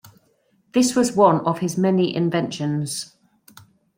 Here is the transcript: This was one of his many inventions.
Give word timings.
This 0.71 0.95
was 0.95 1.11
one 1.15 1.41
of 1.41 1.59
his 1.59 1.77
many 1.77 2.15
inventions. 2.15 3.15